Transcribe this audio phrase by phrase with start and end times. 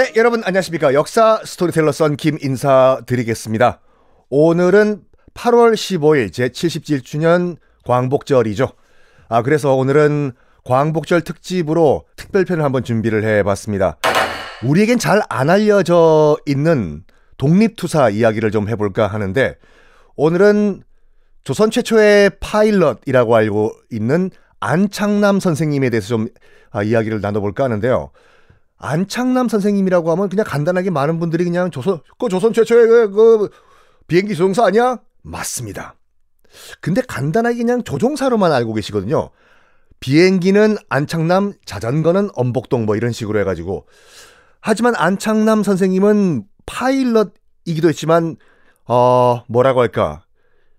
[0.00, 0.94] 네, 여러분 안녕하십니까.
[0.94, 3.82] 역사 스토리텔러 썬김 인사드리겠습니다.
[4.30, 5.02] 오늘은
[5.34, 8.70] 8월 15일 제 77주년 광복절이죠.
[9.28, 10.32] 아, 그래서 오늘은
[10.64, 13.98] 광복절 특집으로 특별편을 한번 준비를 해 봤습니다.
[14.64, 17.04] 우리에겐 잘 안 알려져 있는
[17.36, 19.56] 독립투사 이야기를 좀 해볼까 하는데
[20.16, 20.82] 오늘은
[21.44, 24.30] 조선 최초의 파일럿이라고 알고 있는
[24.60, 26.28] 안창남 선생님에 대해서 좀
[26.70, 28.12] 아, 이야기를 나눠볼까 하는데요.
[28.80, 33.50] 안창남 선생님이라고 하면 그냥 간단하게 많은 분들이 그냥 조선, 그 조선 최초의 그, 그
[34.08, 34.98] 비행기 조종사 아니야?
[35.22, 35.94] 맞습니다.
[36.80, 39.30] 근데 간단하게 그냥 조종사로만 알고 계시거든요.
[40.00, 43.86] 비행기는 안창남, 자전거는 엄복동 뭐 이런 식으로 해가지고.
[44.60, 48.36] 하지만 안창남 선생님은 파일럿이기도 했지만,
[48.86, 50.24] 어, 뭐라고 할까.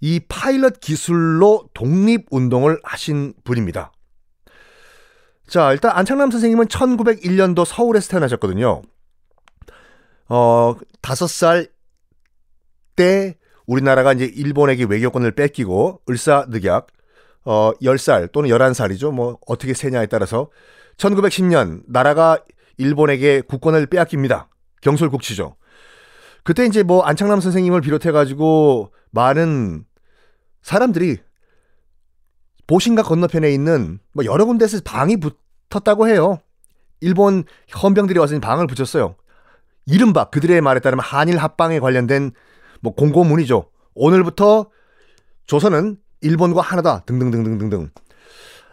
[0.00, 3.90] 이 파일럿 기술로 독립운동을 하신 분입니다.
[5.48, 8.82] 자, 일단 안창남 선생님은 1901년도 서울에서 태어나셨거든요.
[10.28, 11.68] 어, 다섯 살
[12.98, 16.88] 때 우리나라가 이제 일본에게 외교권을 뺏기고 을사늑약
[17.44, 19.12] 어 10살 또는 11살이죠.
[19.12, 20.50] 뭐 어떻게 세냐에 따라서
[20.96, 22.42] 1910년 나라가
[22.76, 24.48] 일본에게 국권을 빼앗깁니다.
[24.82, 25.54] 경솔국치죠.
[26.42, 29.84] 그때 이제 뭐 안창남 선생님을 비롯해 가지고 많은
[30.62, 31.18] 사람들이
[32.68, 36.38] 보신각 건너편에 있는 뭐 여러 군데서 방이 붙었다고 해요.
[37.00, 37.44] 일본
[37.82, 39.16] 헌병들이 와서 방을 붙였어요.
[39.86, 42.30] 이른바 그들의 말에 따르면 한일 합방에 관련된
[42.80, 43.70] 뭐 공고문이죠.
[43.94, 44.66] 오늘부터
[45.46, 47.90] 조선은 일본과 하나다 등등등등등등.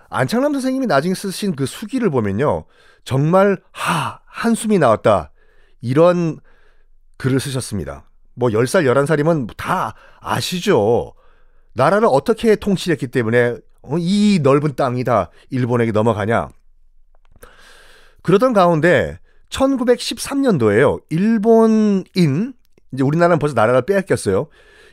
[0.09, 2.65] 안창남 선생님이 나중에 쓰신 그 수기를 보면요.
[3.05, 5.31] 정말 하 한숨이 나왔다.
[5.79, 6.39] 이런
[7.17, 8.09] 글을 쓰셨습니다.
[8.33, 11.13] 뭐 10살, 11살이면 다 아시죠.
[11.73, 13.59] 나라를 어떻게 통치했기 때문에 어,
[13.99, 16.49] 이 넓은 땅이 다 일본에게 넘어가냐.
[18.21, 19.19] 그러던 가운데
[19.49, 21.01] 1913년도에요.
[21.09, 22.03] 일본인
[22.93, 24.47] 이제 우리나라는 벌써 나라를 빼앗겼어요.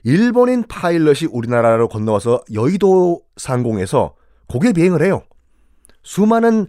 [0.04, 4.14] 일본인 파일럿이 우리나라로 건너와서 여의도 상공에서
[4.48, 5.22] 고개 비행을 해요.
[6.02, 6.66] 수많은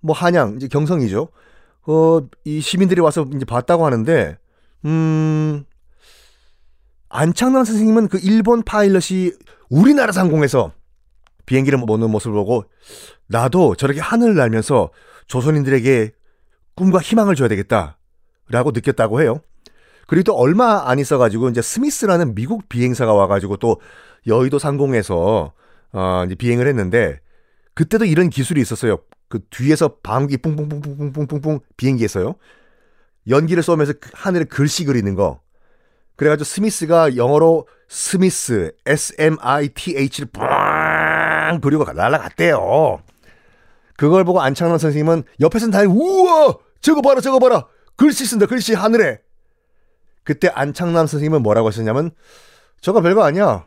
[0.00, 1.28] 뭐 한양 이제 경성이죠.
[1.88, 4.38] 어, 이 시민들이 와서 이제 봤다고 하는데
[4.84, 5.64] 음
[7.08, 9.32] 안창남 선생님은 그 일본 파일럿이
[9.68, 10.72] 우리나라 상공에서
[11.46, 12.64] 비행기를 모는 모습을 보고
[13.26, 14.90] 나도 저렇게 하늘을 날면서
[15.26, 16.12] 조선인들에게
[16.74, 19.40] 꿈과 희망을 줘야 되겠다라고 느꼈다고 해요.
[20.06, 23.80] 그리고 또 얼마 안 있어가지고 이제 스미스라는 미국 비행사가 와가지고 또
[24.26, 25.52] 여의도 상공에서
[25.92, 27.20] 어 이제 비행을 했는데
[27.74, 28.98] 그때도 이런 기술이 있었어요.
[29.28, 32.34] 그 뒤에서 방귀 뿡뿡뿡뿡뿡뿡뿡 비행기에서요.
[33.28, 35.40] 연기를 쏘면서 그 하늘에 글씨 그리는 거.
[36.16, 40.40] 그래가지고 스미스가 영어로 스미스 S-M-I-T-H를 뿡
[41.60, 43.00] 그리고 날아갔대요.
[43.96, 49.20] 그걸 보고 안창남 선생님은 옆에서는 다 우와 저거 봐라 저거 봐라 글씨 쓴다 글씨 하늘에
[50.22, 52.10] 그때 안창남 선생님은 뭐라고 하셨냐면
[52.80, 53.66] 저거 별거 아니야.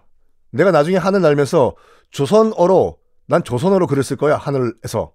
[0.52, 1.76] 내가 나중에 하늘 날면서
[2.12, 2.98] 조선어로
[3.28, 5.14] 난 조선어로 글을 쓸 거야 하늘에서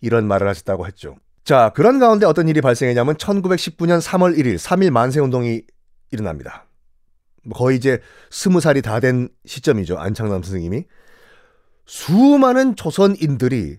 [0.00, 1.16] 이런 말을 하셨다고 했죠.
[1.44, 5.62] 자 그런 가운데 어떤 일이 발생했냐면 1919년 3월 1일 3일 만세 운동이
[6.10, 6.66] 일어납니다.
[7.44, 8.00] 뭐 거의 이제
[8.30, 10.84] 스무 살이 다 된 시점이죠 안창남 선생님이
[11.90, 13.78] 수많은 조선인들이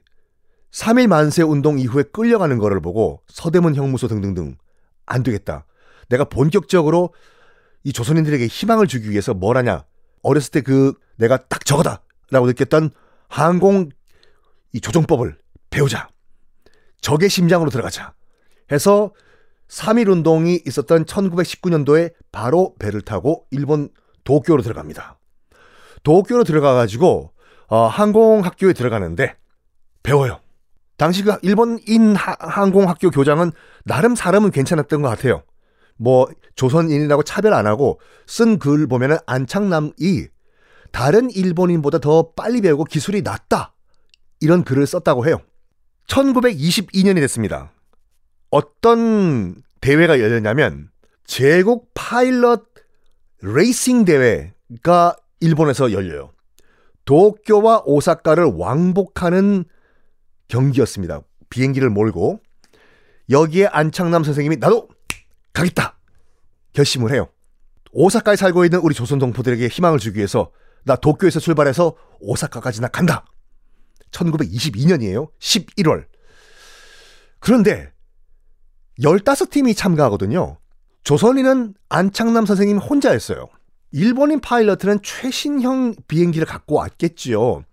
[0.72, 4.57] 3일 만세 운동 이후에 끌려가는 거를 보고 서대문 형무소 등등등
[5.05, 5.66] 안 되겠다.
[6.09, 7.13] 내가 본격적으로
[7.85, 9.85] 이 조선인들에게 희망을 주기 위해서 뭘 하냐.
[10.23, 12.03] 어렸을 때 그 내가 딱 저거다.
[12.31, 12.89] 라고 느꼈던
[13.29, 13.91] 항공
[14.73, 15.38] 이 조종법을
[15.69, 16.09] 배우자.
[17.00, 18.13] 적의 심장으로 들어가자.
[18.73, 19.13] 해서
[19.69, 23.88] 3.1 운동이 있었던 1919년도에 바로 배를 타고 일본
[24.25, 25.17] 도쿄로 들어갑니다.
[26.03, 27.31] 도쿄로 들어가가지고
[27.71, 29.37] 어, 항공학교에 들어가는데
[30.03, 30.41] 배워요.
[30.97, 33.53] 당시 그 일본인 항공학교 교장은
[33.85, 35.43] 나름 사람은 괜찮았던 것 같아요.
[35.95, 40.27] 뭐 조선인이라고 차별 안 하고 쓴 글 보면은 안창남이
[40.91, 43.73] 다른 일본인보다 더 빨리 배우고 기술이 낮다.
[44.41, 45.39] 이런 글을 썼다고 해요.
[46.07, 47.71] 1922년이 됐습니다.
[48.50, 50.89] 어떤 대회가 열렸냐면
[51.24, 52.65] 제국 파일럿
[53.41, 56.31] 레이싱 대회가 일본에서 열려요.
[57.06, 59.65] 도쿄와 오사카를 왕복하는
[60.48, 61.21] 경기였습니다.
[61.50, 62.42] 비행기를 몰고
[63.30, 64.88] 여기에 안창남 선생님이 나도
[65.53, 65.98] 가겠다
[66.74, 67.27] 결심을 해요.
[67.92, 70.51] 오사카에 살고 있는 우리 조선 동포들에게 희망을 주기 위해서
[70.83, 73.25] 나 도쿄에서 출발해서 오사카까지 나 간다.
[74.12, 75.30] 1922년이에요.
[75.39, 76.06] 11월.
[77.39, 77.92] 그런데
[79.00, 80.57] 15팀이 참가하거든요.
[81.03, 83.48] 조선인은 안창남 선생님 혼자였어요.
[83.91, 87.63] 일본인 파일럿은 최신형 비행기를 갖고 왔겠지요.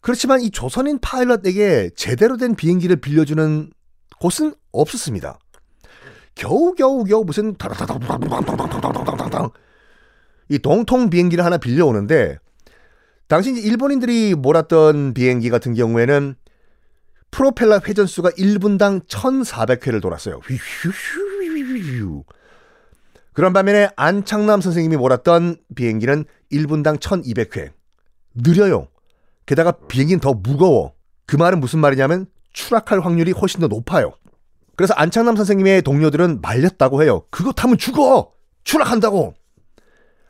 [0.00, 3.70] 그렇지만 이 조선인 파일럿에게 제대로 된 비행기를 빌려주는
[4.20, 5.38] 곳은 없었습니다.
[6.34, 7.54] 겨우겨우 겨우 무슨
[10.48, 12.38] 이 동통 비행기를 하나 빌려오는데
[13.28, 16.34] 당시 일본인들이 몰았던 비행기 같은 경우에는
[17.30, 20.40] 프로펠러 회전수가 1분당 1,400회를 돌았어요.
[23.34, 27.72] 그런 반면에 안창남 선생님이 몰았던 비행기는 1분당 1200회.
[28.34, 28.86] 느려요.
[29.44, 30.94] 게다가 비행기는 더 무거워.
[31.26, 34.12] 그 말은 무슨 말이냐면 추락할 확률이 훨씬 더 높아요.
[34.76, 37.24] 그래서 안창남 선생님의 동료들은 말렸다고 해요.
[37.30, 38.32] 그거 타면 죽어!
[38.62, 39.34] 추락한다고!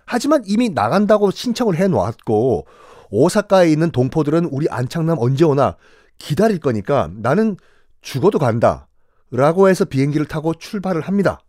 [0.06, 2.66] 하지만 이미 나간다고 신청을 해 놓았고,
[3.10, 5.76] 오사카에 있는 동포들은 우리 안창남 언제 오나
[6.18, 7.56] 기다릴 거니까 나는
[8.00, 8.88] 죽어도 간다.
[9.30, 11.40] 라고 해서 비행기를 타고 출발을 합니다.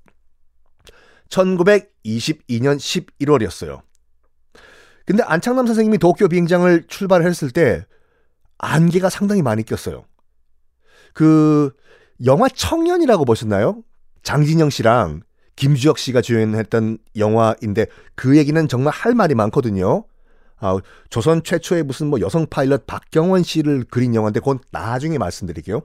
[1.29, 3.81] 1922년 11월이었어요.
[5.05, 7.85] 근데 안창남 선생님이 도쿄 비행장을 출발했을 때
[8.57, 10.05] 안개가 상당히 많이 꼈어요.
[11.13, 11.71] 그
[12.25, 13.83] 영화 청년이라고 보셨나요?
[14.23, 15.21] 장진영 씨랑
[15.55, 17.85] 김주혁 씨가 주연했던 영화인데
[18.15, 20.05] 그 얘기는 정말 할 말이 많거든요.
[20.57, 20.77] 아,
[21.09, 25.81] 조선 최초의 무슨 뭐 여성 파일럿 박경원 씨를 그린 영화인데 그건 나중에 말씀드릴게요.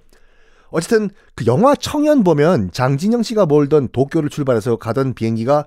[0.71, 5.67] 어쨌든 그 영화 청년 보면 장진영 씨가 몰던 도쿄를 출발해서 가던 비행기가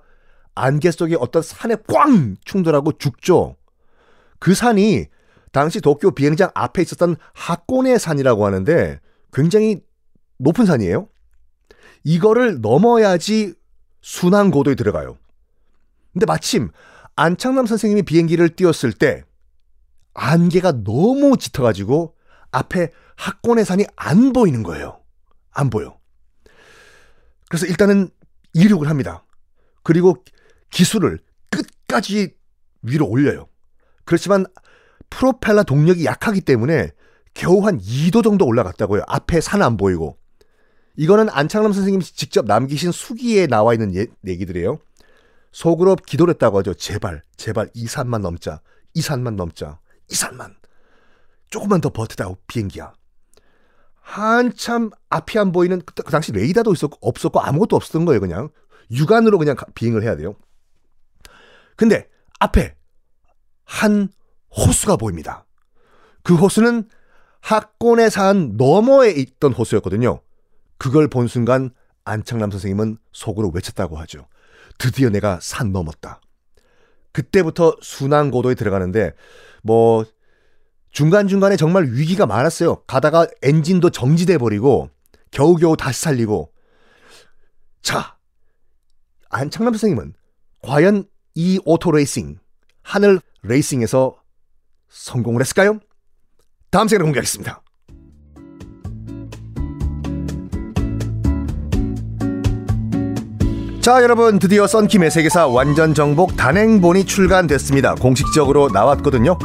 [0.56, 3.56] 안개 속에 어떤 산에 꽝 충돌하고 죽죠.
[4.40, 5.06] 그 산이
[5.52, 9.00] 당시 도쿄 비행장 앞에 있었던 하코네 산이라고 하는데
[9.32, 9.82] 굉장히
[10.38, 11.08] 높은 산이에요.
[12.04, 13.54] 이거를 넘어야지
[14.02, 15.18] 순환 고도에 들어가요.
[16.12, 16.70] 근데 마침
[17.16, 19.24] 안창남 선생님이 비행기를 띄웠을 때
[20.14, 22.16] 안개가 너무 짙어가지고
[22.54, 25.02] 앞에 학권의 산이 안 보이는 거예요.
[25.52, 25.98] 안 보여.
[27.50, 28.10] 그래서 일단은
[28.54, 29.26] 이륙을 합니다.
[29.84, 30.24] 그리고
[30.70, 31.20] 기술을
[31.50, 32.34] 끝까지
[32.82, 33.48] 위로 올려요.
[34.06, 34.46] 그렇지만
[35.10, 36.92] 프로펠러 동력이 약하기 때문에
[37.34, 39.04] 겨우 한 2도 정도 올라갔다고요.
[39.08, 40.18] 앞에 산 안 보이고.
[40.96, 44.80] 이거는 안창남 선생님이 직접 남기신 수기에 나와 있는 예, 얘기들이에요.
[45.52, 46.74] 속으로 기도를 했다고 하죠.
[46.76, 48.62] 제발, 제발 이 산만 넘자.
[48.94, 49.80] 이 산만 넘자.
[50.10, 50.56] 이 산만.
[51.54, 52.94] 조금만 더 버티다고 비행기야.
[54.02, 58.20] 한참 앞이 안 보이는 그, 그 당시 레이더도 있었고 없었고 아무것도 없었던 거예요.
[58.20, 58.50] 그냥
[58.90, 60.36] 육안으로 그냥 비행을 해야 돼요.
[61.76, 62.10] 근데
[62.40, 62.76] 앞에
[63.66, 64.10] 한
[64.50, 65.46] 호수가 보입니다.
[66.24, 66.90] 그 호수는
[67.42, 70.22] 학곤의 산 너머에 있던 호수였거든요.
[70.80, 71.70] 그걸 본 순간
[72.04, 74.28] 안창남 선생님은 속으로 외쳤다고 하죠.
[74.80, 76.20] 드디어 내가 산 넘었다.
[77.12, 79.14] 그때부터 순항 고도에 들어가는데
[79.62, 80.04] 뭐
[80.94, 82.84] 중간중간에 정말 위기가 많았어요.
[82.86, 84.90] 가다가 엔진도 정지돼 버리고
[85.32, 86.52] 겨우겨우 다시 살리고
[87.82, 88.16] 자
[89.30, 90.14] 안창남 선생님은
[90.62, 92.38] 과연 이 auto racing
[92.84, 94.16] 하늘 racing에서
[94.88, 95.80] 성공을 했을까요?
[96.70, 97.62] 다음 시간에 공개하겠습니다.
[103.82, 107.96] 자 여러분 드디어 썬킴의 세계사 완전 정복 단행본이 출간됐습니다.
[107.96, 109.38] 공식적으로 나왔거든요.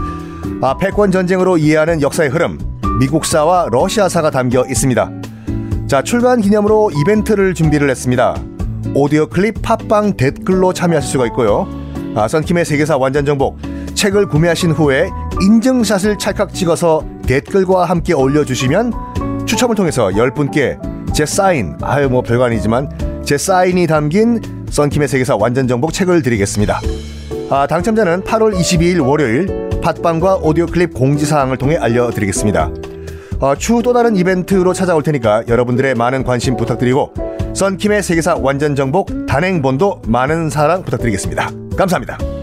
[0.61, 2.59] 아, 패권 전쟁으로 이해하는 역사의 흐름,
[2.99, 5.09] 미국사와 러시아사가 담겨 있습니다.
[5.87, 8.35] 자 출간 기념으로 이벤트를 준비를 했습니다.
[8.93, 11.69] 오디오 클립 팟빵 댓글로 참여하실 수가 있고요.
[12.17, 13.57] 아, 썬킴의 세계사 완전 정복
[13.95, 15.09] 책을 구매하신 후에
[15.41, 23.23] 인증샷을 찰칵 찍어서 댓글과 함께 올려주시면 추첨을 통해서 10분께 제 사인, 아유 뭐 별거 아니지만
[23.25, 24.41] 제 사인이 담긴
[24.71, 26.81] 썬킴의 세계사 완전 정복 책을 드리겠습니다.
[27.49, 32.71] 아, 당첨자는 8월 22일 월요일 팟빵과 오디오 클립 공지사항을 통해 알려드리겠습니다.
[33.41, 37.15] 어, 추후 또 다른 이벤트로 찾아올 테니까 여러분들의 많은 관심 부탁드리고
[37.55, 41.51] 썬킴의 세계사 완전 정복 단행본도 많은 사랑 부탁드리겠습니다.
[41.77, 42.38] 감사합니다.